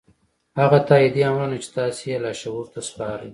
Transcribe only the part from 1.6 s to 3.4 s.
چې تاسې یې لاشعور ته سپارئ